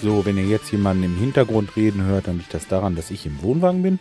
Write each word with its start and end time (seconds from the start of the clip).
So, 0.00 0.24
wenn 0.24 0.38
ihr 0.38 0.46
jetzt 0.46 0.70
jemanden 0.70 1.02
im 1.02 1.16
Hintergrund 1.16 1.74
reden 1.76 2.04
hört, 2.04 2.28
dann 2.28 2.38
liegt 2.38 2.54
das 2.54 2.68
daran, 2.68 2.94
dass 2.94 3.10
ich 3.10 3.26
im 3.26 3.42
Wohnwagen 3.42 3.82
bin 3.82 3.98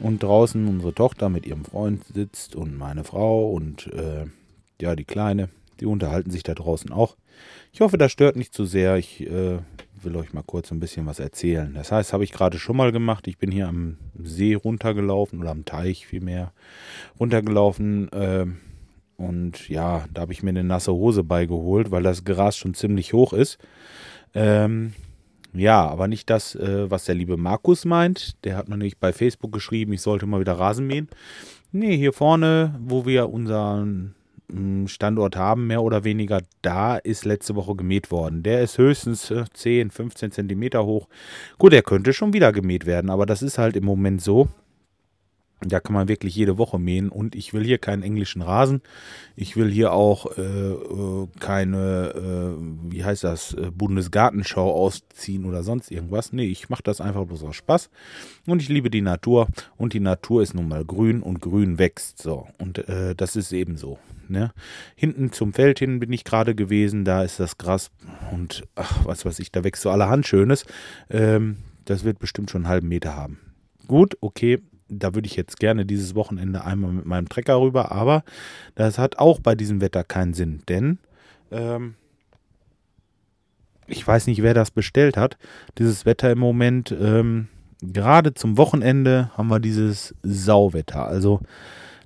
und 0.00 0.22
draußen 0.22 0.66
unsere 0.66 0.92
Tochter 0.92 1.28
mit 1.28 1.46
ihrem 1.46 1.64
Freund 1.64 2.04
sitzt 2.04 2.56
und 2.56 2.76
meine 2.76 3.04
Frau 3.04 3.50
und 3.50 3.86
äh, 3.92 4.26
ja, 4.80 4.96
die 4.96 5.04
Kleine, 5.04 5.48
die 5.78 5.86
unterhalten 5.86 6.30
sich 6.30 6.42
da 6.42 6.54
draußen 6.54 6.90
auch. 6.90 7.16
Ich 7.72 7.80
hoffe, 7.80 7.96
das 7.96 8.10
stört 8.10 8.36
nicht 8.36 8.52
zu 8.52 8.64
sehr. 8.64 8.96
Ich 8.96 9.20
äh, 9.20 9.58
will 10.02 10.16
euch 10.16 10.32
mal 10.32 10.42
kurz 10.42 10.72
ein 10.72 10.80
bisschen 10.80 11.06
was 11.06 11.20
erzählen. 11.20 11.72
Das 11.74 11.92
heißt, 11.92 12.12
habe 12.12 12.24
ich 12.24 12.32
gerade 12.32 12.58
schon 12.58 12.76
mal 12.76 12.90
gemacht. 12.90 13.28
Ich 13.28 13.38
bin 13.38 13.52
hier 13.52 13.68
am 13.68 13.98
See 14.20 14.54
runtergelaufen 14.54 15.40
oder 15.40 15.50
am 15.50 15.64
Teich 15.64 16.06
vielmehr 16.06 16.52
runtergelaufen. 17.18 18.10
Äh, 18.12 18.46
und 19.20 19.68
ja, 19.68 20.06
da 20.14 20.22
habe 20.22 20.32
ich 20.32 20.42
mir 20.42 20.48
eine 20.48 20.64
nasse 20.64 20.92
Hose 20.92 21.22
beigeholt, 21.22 21.90
weil 21.90 22.02
das 22.02 22.24
Gras 22.24 22.56
schon 22.56 22.72
ziemlich 22.72 23.12
hoch 23.12 23.34
ist. 23.34 23.58
Ähm, 24.34 24.94
ja, 25.52 25.86
aber 25.86 26.08
nicht 26.08 26.30
das, 26.30 26.54
äh, 26.54 26.90
was 26.90 27.04
der 27.04 27.16
liebe 27.16 27.36
Markus 27.36 27.84
meint. 27.84 28.42
Der 28.44 28.56
hat 28.56 28.68
mir 28.68 28.78
nämlich 28.78 28.96
bei 28.96 29.12
Facebook 29.12 29.52
geschrieben, 29.52 29.92
ich 29.92 30.00
sollte 30.00 30.24
mal 30.24 30.40
wieder 30.40 30.58
Rasen 30.58 30.86
mähen. 30.86 31.08
Nee, 31.70 31.98
hier 31.98 32.14
vorne, 32.14 32.74
wo 32.80 33.04
wir 33.04 33.28
unseren 33.28 34.14
mm, 34.48 34.86
Standort 34.86 35.36
haben, 35.36 35.66
mehr 35.66 35.82
oder 35.82 36.02
weniger, 36.04 36.40
da 36.62 36.96
ist 36.96 37.26
letzte 37.26 37.56
Woche 37.56 37.76
gemäht 37.76 38.10
worden. 38.10 38.42
Der 38.42 38.62
ist 38.62 38.78
höchstens 38.78 39.34
10, 39.52 39.88
äh, 39.88 39.90
15 39.90 40.30
Zentimeter 40.30 40.86
hoch. 40.86 41.08
Gut, 41.58 41.74
er 41.74 41.82
könnte 41.82 42.14
schon 42.14 42.32
wieder 42.32 42.52
gemäht 42.52 42.86
werden, 42.86 43.10
aber 43.10 43.26
das 43.26 43.42
ist 43.42 43.58
halt 43.58 43.76
im 43.76 43.84
Moment 43.84 44.22
so. 44.22 44.48
Da 45.62 45.80
kann 45.80 45.92
man 45.92 46.08
wirklich 46.08 46.34
jede 46.34 46.56
Woche 46.56 46.78
mähen 46.78 47.10
und 47.10 47.34
ich 47.34 47.52
will 47.52 47.64
hier 47.64 47.78
keinen 47.78 48.02
englischen 48.02 48.40
Rasen. 48.40 48.80
Ich 49.36 49.56
will 49.56 49.70
hier 49.70 49.92
auch 49.92 50.38
äh, 50.38 50.42
äh, 50.42 51.28
keine, 51.38 52.14
äh, 52.14 52.92
wie 52.92 53.04
heißt 53.04 53.24
das, 53.24 53.52
äh, 53.54 53.70
Bundesgartenschau 53.70 54.72
ausziehen 54.72 55.44
oder 55.44 55.62
sonst 55.62 55.90
irgendwas. 55.90 56.32
Nee, 56.32 56.46
ich 56.46 56.70
mache 56.70 56.82
das 56.82 57.00
einfach 57.00 57.26
bloß 57.26 57.44
aus 57.44 57.56
Spaß. 57.56 57.90
Und 58.46 58.62
ich 58.62 58.68
liebe 58.68 58.88
die 58.88 59.02
Natur 59.02 59.48
und 59.76 59.92
die 59.92 60.00
Natur 60.00 60.42
ist 60.42 60.54
nun 60.54 60.68
mal 60.68 60.84
grün 60.84 61.22
und 61.22 61.40
grün 61.40 61.78
wächst. 61.78 62.22
So, 62.22 62.48
und 62.58 62.88
äh, 62.88 63.14
das 63.14 63.36
ist 63.36 63.52
eben 63.52 63.76
so. 63.76 63.98
Ne? 64.28 64.52
Hinten 64.94 65.32
zum 65.32 65.52
Feld 65.52 65.80
hin 65.80 65.98
bin 65.98 66.12
ich 66.12 66.24
gerade 66.24 66.54
gewesen, 66.54 67.04
da 67.04 67.22
ist 67.22 67.40
das 67.40 67.58
Gras 67.58 67.90
und 68.32 68.62
ach, 68.76 69.04
was 69.04 69.24
weiß 69.24 69.40
ich, 69.40 69.50
da 69.50 69.64
wächst 69.64 69.82
so 69.82 69.90
allerhand 69.90 70.26
Schönes. 70.26 70.64
Ähm, 71.10 71.56
das 71.84 72.04
wird 72.04 72.18
bestimmt 72.18 72.50
schon 72.50 72.62
einen 72.62 72.68
halben 72.68 72.88
Meter 72.88 73.16
haben. 73.16 73.40
Gut, 73.88 74.16
okay, 74.20 74.60
da 74.90 75.14
würde 75.14 75.26
ich 75.26 75.36
jetzt 75.36 75.58
gerne 75.58 75.86
dieses 75.86 76.14
Wochenende 76.14 76.64
einmal 76.64 76.92
mit 76.92 77.06
meinem 77.06 77.28
Trecker 77.28 77.60
rüber, 77.60 77.92
aber 77.92 78.24
das 78.74 78.98
hat 78.98 79.18
auch 79.18 79.40
bei 79.40 79.54
diesem 79.54 79.80
Wetter 79.80 80.04
keinen 80.04 80.34
Sinn, 80.34 80.62
denn 80.68 80.98
ähm, 81.50 81.94
ich 83.86 84.06
weiß 84.06 84.26
nicht, 84.26 84.42
wer 84.42 84.54
das 84.54 84.70
bestellt 84.70 85.16
hat. 85.16 85.36
Dieses 85.78 86.06
Wetter 86.06 86.30
im 86.30 86.38
Moment, 86.38 86.94
ähm, 86.98 87.48
gerade 87.82 88.34
zum 88.34 88.56
Wochenende 88.56 89.30
haben 89.36 89.48
wir 89.48 89.60
dieses 89.60 90.14
Sauwetter. 90.22 91.06
Also 91.06 91.40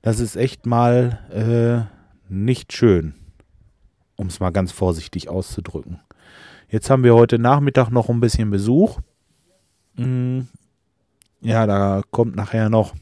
das 0.02 0.20
ist 0.20 0.36
echt 0.36 0.66
mal 0.66 1.18
äh, 1.30 2.32
nicht 2.32 2.72
schön, 2.72 3.14
um 4.16 4.28
es 4.28 4.40
mal 4.40 4.50
ganz 4.50 4.72
vorsichtig 4.72 5.28
auszudrücken. 5.28 6.00
Jetzt 6.68 6.90
haben 6.90 7.04
wir 7.04 7.14
heute 7.14 7.38
Nachmittag 7.38 7.90
noch 7.90 8.08
ein 8.08 8.20
bisschen 8.20 8.50
Besuch. 8.50 8.98
Ja, 11.44 11.66
da 11.66 12.02
kommt 12.10 12.36
nachher 12.36 12.70
noch 12.70 12.94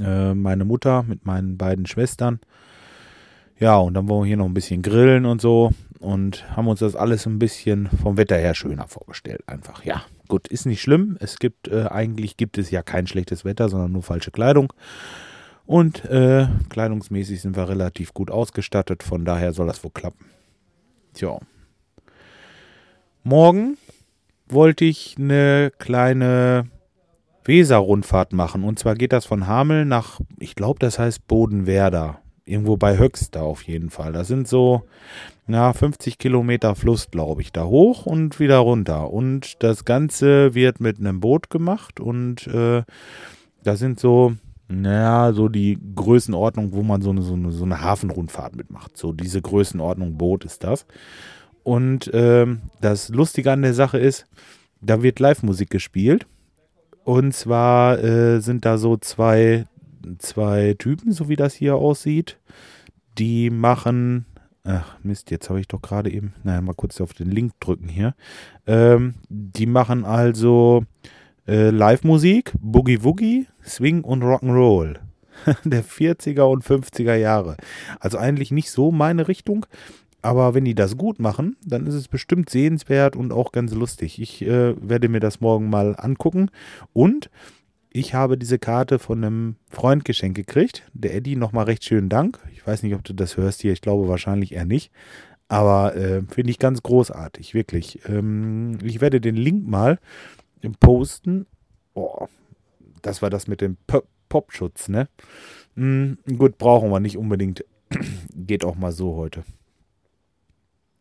äh, 0.00 0.32
meine 0.32 0.64
Mutter 0.64 1.02
mit 1.02 1.26
meinen 1.26 1.58
beiden 1.58 1.84
Schwestern. 1.86 2.40
Ja, 3.58 3.76
und 3.76 3.94
dann 3.94 4.08
wollen 4.08 4.22
wir 4.22 4.28
hier 4.28 4.36
noch 4.38 4.46
ein 4.46 4.54
bisschen 4.54 4.80
grillen 4.80 5.26
und 5.26 5.40
so 5.40 5.72
und 6.00 6.48
haben 6.56 6.68
uns 6.68 6.80
das 6.80 6.96
alles 6.96 7.26
ein 7.26 7.38
bisschen 7.38 7.88
vom 8.02 8.16
Wetter 8.16 8.36
her 8.36 8.54
schöner 8.54 8.88
vorgestellt. 8.88 9.42
Einfach, 9.46 9.84
ja. 9.84 10.02
Gut, 10.28 10.48
ist 10.48 10.64
nicht 10.64 10.80
schlimm. 10.80 11.18
Es 11.20 11.38
gibt, 11.38 11.68
äh, 11.68 11.86
eigentlich 11.90 12.38
gibt 12.38 12.56
es 12.56 12.70
ja 12.70 12.82
kein 12.82 13.06
schlechtes 13.06 13.44
Wetter, 13.44 13.68
sondern 13.68 13.92
nur 13.92 14.02
falsche 14.02 14.30
Kleidung. 14.30 14.72
Und 15.66 16.06
äh, 16.06 16.46
kleidungsmäßig 16.70 17.42
sind 17.42 17.56
wir 17.56 17.68
relativ 17.68 18.14
gut 18.14 18.30
ausgestattet, 18.30 19.02
von 19.02 19.26
daher 19.26 19.52
soll 19.52 19.66
das 19.66 19.84
wohl 19.84 19.90
klappen. 19.90 20.24
Tja. 21.12 21.38
Morgen 23.22 23.76
wollte 24.48 24.86
ich 24.86 25.16
eine 25.18 25.70
kleine 25.78 26.70
Weser-Rundfahrt 27.48 28.32
machen. 28.32 28.62
Und 28.62 28.78
zwar 28.78 28.94
geht 28.94 29.12
das 29.12 29.26
von 29.26 29.46
Hameln 29.46 29.88
nach, 29.88 30.20
ich 30.38 30.54
glaube, 30.54 30.78
das 30.78 30.98
heißt 30.98 31.26
Bodenwerder. 31.26 32.20
Irgendwo 32.44 32.78
bei 32.78 32.98
Höxter 32.98 33.42
auf 33.42 33.62
jeden 33.62 33.90
Fall. 33.90 34.12
Das 34.12 34.28
sind 34.28 34.48
so, 34.48 34.84
ja, 35.48 35.72
50 35.72 36.16
Kilometer 36.18 36.74
Fluss, 36.74 37.10
glaube 37.10 37.42
ich, 37.42 37.52
da 37.52 37.64
hoch 37.64 38.06
und 38.06 38.40
wieder 38.40 38.58
runter. 38.58 39.10
Und 39.10 39.62
das 39.62 39.84
Ganze 39.84 40.54
wird 40.54 40.80
mit 40.80 40.98
einem 40.98 41.20
Boot 41.20 41.50
gemacht 41.50 42.00
und 42.00 42.46
äh, 42.46 42.84
da 43.64 43.76
sind 43.76 44.00
so, 44.00 44.34
naja, 44.68 45.32
so 45.32 45.48
die 45.48 45.78
Größenordnung, 45.94 46.72
wo 46.72 46.82
man 46.82 47.02
so 47.02 47.10
eine, 47.10 47.22
so 47.22 47.34
eine, 47.34 47.52
so 47.52 47.64
eine 47.64 47.82
Hafenrundfahrt 47.82 48.56
mitmacht. 48.56 48.96
So 48.96 49.12
diese 49.12 49.42
Größenordnung 49.42 50.16
Boot 50.16 50.44
ist 50.44 50.64
das. 50.64 50.86
Und 51.64 52.12
äh, 52.14 52.46
das 52.80 53.08
Lustige 53.10 53.52
an 53.52 53.62
der 53.62 53.74
Sache 53.74 53.98
ist, 53.98 54.26
da 54.80 55.02
wird 55.02 55.20
Live-Musik 55.20 55.70
gespielt. 55.70 56.26
Und 57.08 57.32
zwar 57.32 58.04
äh, 58.04 58.40
sind 58.40 58.66
da 58.66 58.76
so 58.76 58.98
zwei, 58.98 59.64
zwei 60.18 60.74
Typen, 60.78 61.10
so 61.10 61.30
wie 61.30 61.36
das 61.36 61.54
hier 61.54 61.76
aussieht. 61.76 62.38
Die 63.16 63.48
machen. 63.48 64.26
Ach, 64.62 64.94
Mist, 65.02 65.30
jetzt 65.30 65.48
habe 65.48 65.58
ich 65.58 65.68
doch 65.68 65.80
gerade 65.80 66.12
eben. 66.12 66.34
Naja, 66.44 66.60
mal 66.60 66.74
kurz 66.74 67.00
auf 67.00 67.14
den 67.14 67.30
Link 67.30 67.58
drücken 67.60 67.88
hier. 67.88 68.14
Ähm, 68.66 69.14
die 69.30 69.64
machen 69.64 70.04
also 70.04 70.84
äh, 71.46 71.70
Live-Musik, 71.70 72.52
Boogie 72.60 73.02
Woogie, 73.02 73.46
Swing 73.64 74.04
und 74.04 74.22
Rock'n'Roll. 74.22 74.96
Der 75.64 75.84
40er 75.84 76.42
und 76.42 76.62
50er 76.62 77.14
Jahre. 77.14 77.56
Also 78.00 78.18
eigentlich 78.18 78.50
nicht 78.50 78.70
so 78.70 78.92
meine 78.92 79.28
Richtung, 79.28 79.64
aber 80.22 80.54
wenn 80.54 80.64
die 80.64 80.74
das 80.74 80.96
gut 80.96 81.20
machen, 81.20 81.56
dann 81.64 81.86
ist 81.86 81.94
es 81.94 82.08
bestimmt 82.08 82.50
sehenswert 82.50 83.16
und 83.16 83.32
auch 83.32 83.52
ganz 83.52 83.72
lustig. 83.72 84.20
Ich 84.20 84.42
äh, 84.42 84.74
werde 84.80 85.08
mir 85.08 85.20
das 85.20 85.40
morgen 85.40 85.70
mal 85.70 85.94
angucken. 85.96 86.50
Und 86.92 87.30
ich 87.90 88.14
habe 88.14 88.36
diese 88.36 88.58
Karte 88.58 88.98
von 88.98 89.24
einem 89.24 89.56
Freund 89.68 90.04
geschenkt 90.04 90.36
gekriegt. 90.36 90.82
Der 90.92 91.14
Eddie, 91.14 91.36
nochmal 91.36 91.64
recht 91.64 91.84
schönen 91.84 92.08
Dank. 92.08 92.40
Ich 92.52 92.66
weiß 92.66 92.82
nicht, 92.82 92.94
ob 92.94 93.04
du 93.04 93.12
das 93.12 93.36
hörst 93.36 93.62
hier. 93.62 93.72
Ich 93.72 93.80
glaube 93.80 94.08
wahrscheinlich 94.08 94.52
eher 94.52 94.64
nicht. 94.64 94.90
Aber 95.48 95.96
äh, 95.96 96.22
finde 96.28 96.50
ich 96.50 96.58
ganz 96.58 96.82
großartig, 96.82 97.54
wirklich. 97.54 98.00
Ähm, 98.06 98.78
ich 98.82 99.00
werde 99.00 99.20
den 99.20 99.36
Link 99.36 99.66
mal 99.66 99.98
posten. 100.80 101.46
Oh, 101.94 102.26
das 103.02 103.22
war 103.22 103.30
das 103.30 103.46
mit 103.46 103.60
dem 103.60 103.76
Popschutz, 104.28 104.88
ne? 104.88 105.08
Hm, 105.74 106.18
gut, 106.36 106.58
brauchen 106.58 106.90
wir 106.90 107.00
nicht 107.00 107.16
unbedingt. 107.16 107.64
Geht 108.34 108.64
auch 108.64 108.76
mal 108.76 108.92
so 108.92 109.14
heute. 109.16 109.44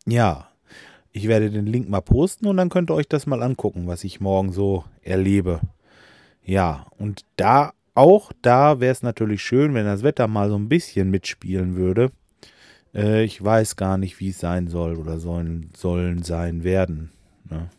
Ja, 0.07 0.47
ich 1.11 1.27
werde 1.27 1.51
den 1.51 1.65
Link 1.65 1.89
mal 1.89 2.01
posten 2.01 2.47
und 2.47 2.57
dann 2.57 2.69
könnt 2.69 2.89
ihr 2.89 2.95
euch 2.95 3.09
das 3.09 3.27
mal 3.27 3.43
angucken, 3.43 3.87
was 3.87 4.05
ich 4.05 4.21
morgen 4.21 4.53
so 4.53 4.85
erlebe. 5.01 5.59
Ja, 6.45 6.87
und 6.97 7.25
da 7.35 7.73
auch 7.93 8.31
da 8.41 8.79
wäre 8.79 8.91
es 8.93 9.03
natürlich 9.03 9.41
schön, 9.41 9.73
wenn 9.73 9.85
das 9.85 10.03
Wetter 10.03 10.27
mal 10.27 10.49
so 10.49 10.55
ein 10.55 10.69
bisschen 10.69 11.09
mitspielen 11.09 11.75
würde. 11.75 12.11
Äh, 12.95 13.23
ich 13.23 13.43
weiß 13.43 13.75
gar 13.75 13.97
nicht, 13.97 14.19
wie 14.21 14.29
es 14.29 14.39
sein 14.39 14.67
soll 14.67 14.95
oder 14.95 15.19
sollen, 15.19 15.71
sollen 15.75 16.23
sein 16.23 16.63
werden. 16.63 17.11
Ne? 17.49 17.69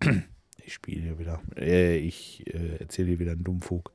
Ich 0.64 0.74
spiele 0.74 1.02
hier 1.02 1.18
wieder. 1.18 1.40
Äh, 1.56 1.96
ich 1.96 2.44
äh, 2.46 2.76
erzähle 2.78 3.08
hier 3.08 3.18
wieder 3.18 3.32
einen 3.32 3.42
Dummfug. 3.42 3.92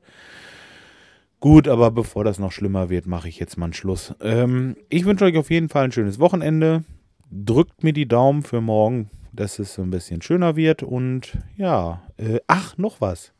Gut, 1.40 1.66
aber 1.66 1.90
bevor 1.90 2.24
das 2.24 2.38
noch 2.38 2.52
schlimmer 2.52 2.90
wird, 2.90 3.06
mache 3.06 3.28
ich 3.28 3.38
jetzt 3.38 3.56
mal 3.56 3.64
einen 3.64 3.72
Schluss. 3.72 4.14
Ähm, 4.20 4.76
ich 4.90 5.06
wünsche 5.06 5.24
euch 5.24 5.38
auf 5.38 5.50
jeden 5.50 5.70
Fall 5.70 5.84
ein 5.84 5.92
schönes 5.92 6.18
Wochenende 6.18 6.84
drückt 7.30 7.84
mir 7.84 7.92
die 7.92 8.08
Daumen 8.08 8.42
für 8.42 8.60
morgen, 8.60 9.10
dass 9.32 9.58
es 9.58 9.74
so 9.74 9.82
ein 9.82 9.90
bisschen 9.90 10.22
schöner 10.22 10.56
wird. 10.56 10.82
Und 10.82 11.38
ja, 11.56 12.02
äh, 12.16 12.40
ach, 12.46 12.76
noch 12.78 13.00
was. 13.00 13.32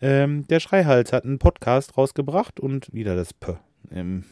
Ähm, 0.00 0.46
der 0.48 0.60
Schreihals 0.60 1.12
hat 1.12 1.24
einen 1.24 1.38
Podcast 1.38 1.96
rausgebracht 1.96 2.60
und 2.60 2.92
wieder 2.92 3.16
das 3.16 3.34
P. 3.34 3.54
Ähm, 3.90 4.24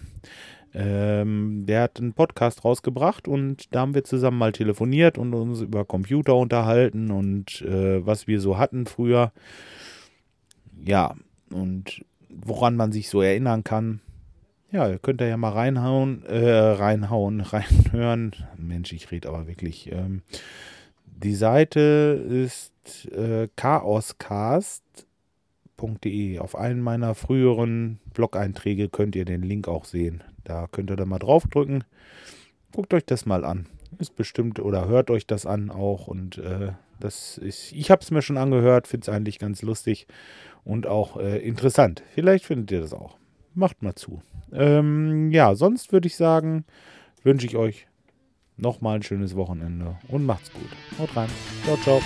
ähm, 0.74 1.64
der 1.66 1.82
hat 1.82 1.98
einen 1.98 2.12
Podcast 2.12 2.64
rausgebracht 2.64 3.28
und 3.28 3.74
da 3.74 3.80
haben 3.80 3.94
wir 3.94 4.04
zusammen 4.04 4.38
mal 4.38 4.52
telefoniert 4.52 5.16
und 5.16 5.32
uns 5.32 5.62
über 5.62 5.84
Computer 5.84 6.36
unterhalten 6.36 7.10
und 7.10 7.62
äh, 7.62 8.04
was 8.04 8.26
wir 8.26 8.40
so 8.40 8.58
hatten 8.58 8.86
früher. 8.86 9.32
Ja, 10.84 11.14
und 11.50 12.04
woran 12.28 12.76
man 12.76 12.92
sich 12.92 13.08
so 13.08 13.22
erinnern 13.22 13.64
kann. 13.64 14.00
Ja, 14.72 14.98
könnt 14.98 15.20
ihr 15.20 15.28
ja 15.28 15.36
mal 15.36 15.52
reinhauen, 15.52 16.24
äh, 16.24 16.50
reinhauen, 16.50 17.40
reinhören. 17.40 18.32
Mensch, 18.56 18.92
ich 18.92 19.12
rede 19.12 19.28
aber 19.28 19.46
wirklich. 19.46 19.92
Ähm, 19.92 20.22
die 21.04 21.36
Seite 21.36 22.20
ist 22.28 22.72
äh, 23.12 23.48
chaoscast.de. 23.56 26.40
Auf 26.40 26.58
allen 26.58 26.80
meiner 26.80 27.14
früheren 27.14 28.00
Blog-Einträge 28.12 28.88
könnt 28.88 29.14
ihr 29.14 29.24
den 29.24 29.42
Link 29.42 29.68
auch 29.68 29.84
sehen. 29.84 30.24
Da 30.42 30.66
könnt 30.66 30.90
ihr 30.90 30.96
dann 30.96 31.08
mal 31.08 31.20
draufdrücken. 31.20 31.84
Guckt 32.72 32.92
euch 32.92 33.06
das 33.06 33.24
mal 33.24 33.44
an. 33.44 33.66
Ist 33.98 34.16
bestimmt, 34.16 34.58
oder 34.58 34.88
hört 34.88 35.10
euch 35.10 35.26
das 35.26 35.46
an 35.46 35.70
auch. 35.70 36.08
Und 36.08 36.38
äh, 36.38 36.72
das 36.98 37.38
ist, 37.38 37.72
ich 37.72 37.90
habe 37.90 38.02
es 38.02 38.10
mir 38.10 38.20
schon 38.20 38.36
angehört, 38.36 38.88
finde 38.88 39.04
es 39.04 39.08
eigentlich 39.08 39.38
ganz 39.38 39.62
lustig 39.62 40.06
und 40.64 40.86
auch 40.86 41.16
äh, 41.16 41.38
interessant. 41.38 42.02
Vielleicht 42.14 42.44
findet 42.44 42.72
ihr 42.72 42.80
das 42.80 42.92
auch. 42.92 43.16
Macht 43.56 43.82
mal 43.82 43.94
zu. 43.94 44.20
Ähm, 44.52 45.30
ja, 45.30 45.54
sonst 45.54 45.90
würde 45.90 46.06
ich 46.06 46.16
sagen, 46.16 46.66
wünsche 47.22 47.46
ich 47.46 47.56
euch 47.56 47.88
nochmal 48.58 48.96
ein 48.96 49.02
schönes 49.02 49.34
Wochenende 49.34 49.96
und 50.08 50.26
macht's 50.26 50.52
gut. 50.52 50.68
Haut 50.98 51.16
rein. 51.16 51.30
Ciao, 51.64 51.76
ciao. 51.78 52.00